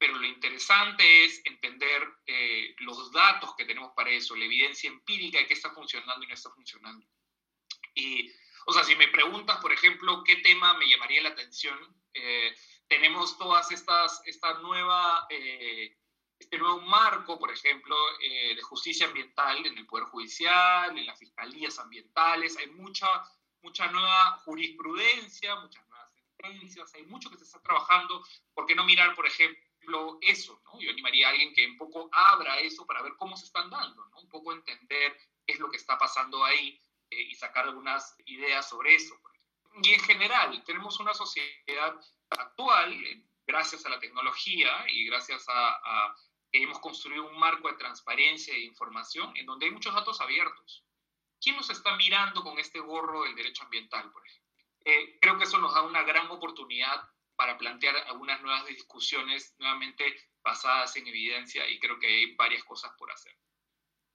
pero 0.00 0.14
lo 0.14 0.26
interesante 0.26 1.24
es 1.24 1.42
entender 1.44 2.08
eh, 2.26 2.74
los 2.78 3.12
datos 3.12 3.54
que 3.54 3.66
tenemos 3.66 3.92
para 3.94 4.10
eso, 4.10 4.34
la 4.34 4.46
evidencia 4.46 4.88
empírica 4.88 5.38
de 5.38 5.46
qué 5.46 5.52
está 5.52 5.70
funcionando 5.72 6.24
y 6.24 6.26
no 6.26 6.34
está 6.34 6.50
funcionando. 6.50 7.06
Y, 7.94 8.32
o 8.64 8.72
sea, 8.72 8.82
si 8.82 8.96
me 8.96 9.08
preguntas, 9.08 9.58
por 9.58 9.72
ejemplo, 9.72 10.24
qué 10.24 10.36
tema 10.36 10.72
me 10.74 10.88
llamaría 10.88 11.22
la 11.22 11.28
atención, 11.28 11.78
eh, 12.14 12.56
tenemos 12.88 13.36
todas 13.36 13.70
estas, 13.70 14.22
esta 14.24 14.54
nueva, 14.60 15.26
eh, 15.28 15.98
este 16.38 16.56
nuevo 16.56 16.80
marco, 16.80 17.38
por 17.38 17.52
ejemplo, 17.52 17.94
de 18.18 18.62
justicia 18.62 19.06
ambiental 19.06 19.66
en 19.66 19.76
el 19.76 19.86
Poder 19.86 20.06
Judicial, 20.06 20.96
en 20.96 21.04
las 21.04 21.18
fiscalías 21.18 21.78
ambientales, 21.78 22.56
hay 22.56 22.68
mucha 22.68 23.06
mucha 23.62 23.86
nueva 23.90 24.38
jurisprudencia, 24.44 25.54
muchas 25.56 25.86
nuevas 25.88 26.10
sentencias, 26.14 26.94
hay 26.94 27.04
mucho 27.04 27.30
que 27.30 27.36
se 27.36 27.44
está 27.44 27.60
trabajando. 27.60 28.24
¿Por 28.54 28.66
qué 28.66 28.74
no 28.74 28.84
mirar, 28.84 29.14
por 29.14 29.26
ejemplo, 29.26 29.69
eso? 30.22 30.60
¿no? 30.64 30.80
Yo 30.80 30.90
animaría 30.90 31.28
a 31.28 31.30
alguien 31.30 31.52
que 31.54 31.66
un 31.66 31.76
poco 31.76 32.08
abra 32.12 32.58
eso 32.60 32.86
para 32.86 33.02
ver 33.02 33.14
cómo 33.16 33.36
se 33.36 33.46
están 33.46 33.70
dando, 33.70 34.06
¿no? 34.06 34.20
un 34.20 34.28
poco 34.28 34.52
entender 34.52 35.16
qué 35.46 35.54
es 35.54 35.58
lo 35.58 35.70
que 35.70 35.76
está 35.76 35.98
pasando 35.98 36.44
ahí 36.44 36.80
eh, 37.10 37.22
y 37.22 37.34
sacar 37.34 37.64
algunas 37.64 38.16
ideas 38.26 38.68
sobre 38.68 38.94
eso. 38.94 39.14
Y 39.82 39.92
en 39.92 40.00
general, 40.00 40.62
tenemos 40.64 40.98
una 41.00 41.14
sociedad 41.14 41.98
actual, 42.30 42.92
eh, 42.92 43.24
gracias 43.46 43.84
a 43.86 43.88
la 43.88 43.98
tecnología 43.98 44.84
y 44.88 45.06
gracias 45.06 45.48
a, 45.48 45.68
a 45.84 46.16
que 46.52 46.62
hemos 46.62 46.80
construido 46.80 47.28
un 47.28 47.38
marco 47.38 47.68
de 47.68 47.74
transparencia 47.76 48.54
e 48.54 48.60
información 48.60 49.32
en 49.36 49.46
donde 49.46 49.66
hay 49.66 49.72
muchos 49.72 49.94
datos 49.94 50.20
abiertos. 50.20 50.84
¿Quién 51.40 51.56
nos 51.56 51.70
está 51.70 51.96
mirando 51.96 52.42
con 52.42 52.58
este 52.58 52.80
gorro 52.80 53.22
del 53.22 53.34
derecho 53.34 53.64
ambiental, 53.64 54.10
por 54.12 54.26
ejemplo? 54.26 54.50
Eh, 54.84 55.18
creo 55.20 55.38
que 55.38 55.44
eso 55.44 55.58
nos 55.58 55.74
da 55.74 55.82
una 55.82 56.02
gran 56.02 56.28
oportunidad 56.30 57.08
para 57.40 57.56
plantear 57.56 57.96
algunas 58.06 58.42
nuevas 58.42 58.66
discusiones 58.66 59.54
nuevamente 59.58 60.04
basadas 60.44 60.94
en 60.96 61.06
evidencia 61.06 61.66
y 61.70 61.78
creo 61.78 61.98
que 61.98 62.06
hay 62.06 62.34
varias 62.34 62.62
cosas 62.64 62.90
por 62.98 63.10
hacer. 63.10 63.32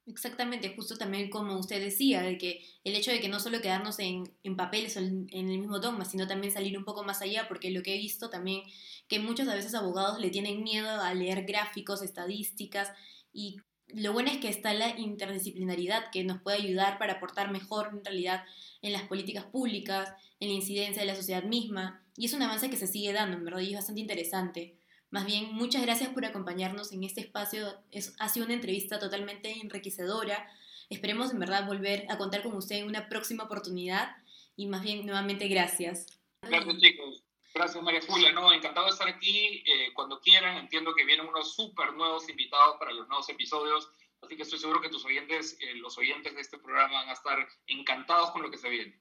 Exactamente, 0.05 0.75
justo 0.75 0.95
también 0.95 1.31
como 1.31 1.57
usted 1.57 1.83
decía, 1.83 2.21
de 2.21 2.37
que 2.37 2.63
el 2.83 2.93
hecho 2.93 3.09
de 3.09 3.19
que 3.19 3.27
no 3.27 3.39
solo 3.39 3.61
quedarnos 3.61 3.97
en, 3.97 4.31
en 4.43 4.55
papeles 4.55 4.95
o 4.95 4.99
en, 4.99 5.25
en 5.31 5.49
el 5.49 5.57
mismo 5.57 5.79
dogma, 5.79 6.05
sino 6.05 6.27
también 6.27 6.53
salir 6.53 6.77
un 6.77 6.85
poco 6.85 7.03
más 7.03 7.23
allá, 7.23 7.47
porque 7.47 7.71
lo 7.71 7.81
que 7.81 7.95
he 7.95 7.97
visto 7.97 8.29
también, 8.29 8.61
que 9.07 9.17
muchos 9.17 9.47
a 9.47 9.55
veces 9.55 9.73
abogados 9.73 10.19
le 10.19 10.29
tienen 10.29 10.61
miedo 10.61 11.01
a 11.01 11.11
leer 11.15 11.45
gráficos, 11.45 12.03
estadísticas, 12.03 12.91
y 13.33 13.57
lo 13.87 14.13
bueno 14.13 14.29
es 14.29 14.37
que 14.37 14.49
está 14.49 14.71
la 14.75 14.99
interdisciplinaridad 14.99 16.11
que 16.11 16.23
nos 16.23 16.41
puede 16.43 16.57
ayudar 16.57 16.99
para 16.99 17.13
aportar 17.13 17.49
mejor 17.51 17.89
en 17.91 18.05
realidad 18.05 18.43
en 18.83 18.93
las 18.93 19.07
políticas 19.07 19.45
públicas, 19.45 20.13
en 20.39 20.49
la 20.49 20.53
incidencia 20.53 21.01
de 21.01 21.07
la 21.07 21.15
sociedad 21.15 21.43
misma, 21.43 22.04
y 22.17 22.25
es 22.25 22.33
un 22.33 22.41
avance 22.41 22.69
que 22.69 22.77
se 22.77 22.87
sigue 22.87 23.13
dando, 23.13 23.37
en 23.37 23.45
verdad, 23.45 23.59
y 23.59 23.69
es 23.69 23.75
bastante 23.75 24.01
interesante. 24.01 24.77
Más 25.11 25.25
bien, 25.25 25.53
muchas 25.53 25.81
gracias 25.81 26.09
por 26.09 26.25
acompañarnos 26.25 26.91
en 26.91 27.03
este 27.03 27.21
espacio. 27.21 27.77
Es, 27.91 28.15
ha 28.19 28.29
sido 28.29 28.45
una 28.45 28.55
entrevista 28.55 28.99
totalmente 28.99 29.51
enriquecedora. 29.61 30.49
Esperemos 30.89 31.31
en 31.31 31.39
verdad 31.39 31.65
volver 31.65 32.05
a 32.09 32.17
contar 32.17 32.43
con 32.43 32.55
usted 32.55 32.77
en 32.77 32.87
una 32.87 33.07
próxima 33.09 33.43
oportunidad 33.43 34.15
y 34.55 34.67
más 34.67 34.83
bien 34.83 35.05
nuevamente 35.05 35.47
gracias. 35.47 36.07
Gracias 36.41 36.77
chicos. 36.79 37.23
Gracias, 37.53 37.81
María 37.81 38.01
Julia. 38.05 38.33
No, 38.33 38.51
encantado 38.51 38.87
de 38.87 38.91
estar 38.91 39.07
aquí. 39.07 39.63
Eh, 39.65 39.93
cuando 39.93 40.19
quieran, 40.19 40.57
entiendo 40.57 40.93
que 40.93 41.05
vienen 41.05 41.27
unos 41.27 41.55
súper 41.55 41.93
nuevos 41.93 42.27
invitados 42.27 42.75
para 42.77 42.91
los 42.91 43.07
nuevos 43.07 43.29
episodios. 43.29 43.89
Así 44.21 44.35
que 44.35 44.41
estoy 44.41 44.59
seguro 44.59 44.81
que 44.81 44.89
tus 44.89 45.05
oyentes, 45.05 45.57
eh, 45.61 45.75
los 45.75 45.97
oyentes 45.97 46.35
de 46.35 46.41
este 46.41 46.57
programa 46.57 46.93
van 46.93 47.09
a 47.09 47.13
estar 47.13 47.47
encantados 47.67 48.31
con 48.31 48.41
lo 48.41 48.51
que 48.51 48.57
se 48.57 48.69
viene. 48.69 48.99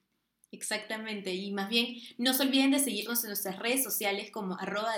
Exactamente, 0.54 1.34
y 1.34 1.50
más 1.50 1.68
bien 1.68 1.96
no 2.16 2.32
se 2.32 2.44
olviden 2.44 2.70
de 2.70 2.78
seguirnos 2.78 3.24
en 3.24 3.30
nuestras 3.30 3.58
redes 3.58 3.82
sociales 3.82 4.30
como 4.30 4.56
arroba 4.58 4.94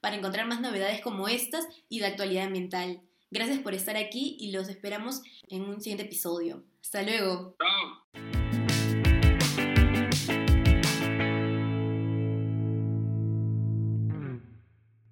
para 0.00 0.16
encontrar 0.16 0.46
más 0.46 0.60
novedades 0.60 1.00
como 1.00 1.26
estas 1.26 1.66
y 1.88 1.98
de 1.98 2.06
actualidad 2.06 2.46
ambiental. 2.46 3.00
Gracias 3.30 3.58
por 3.58 3.74
estar 3.74 3.96
aquí 3.96 4.36
y 4.38 4.52
los 4.52 4.68
esperamos 4.68 5.22
en 5.48 5.62
un 5.62 5.80
siguiente 5.80 6.04
episodio. 6.04 6.62
Hasta 6.80 7.02
luego. 7.02 7.56
Chao. 7.58 8.37